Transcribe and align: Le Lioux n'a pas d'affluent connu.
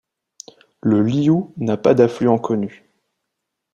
Le 0.81 0.99
Lioux 1.03 1.53
n'a 1.57 1.77
pas 1.77 1.93
d'affluent 1.93 2.39
connu. 2.39 2.89